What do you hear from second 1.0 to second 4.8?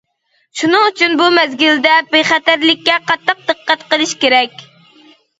بۇ مەزگىلدە بىخەتەرلىككە قاتتىق دىققەت قىلىش كېرەك.